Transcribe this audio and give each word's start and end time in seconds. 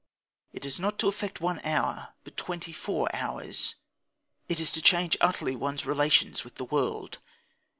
It 0.51 0.65
is 0.65 0.79
not 0.79 0.97
to 0.97 1.07
affect 1.07 1.41
one 1.41 1.61
hour, 1.63 2.15
but 2.23 2.35
twenty 2.35 2.73
four 2.73 3.07
hours. 3.15 3.75
It 4.49 4.59
is 4.59 4.71
to 4.71 4.81
change 4.81 5.15
utterly 5.21 5.55
one's 5.55 5.85
relations 5.85 6.43
with 6.43 6.55
the 6.55 6.65
world. 6.65 7.19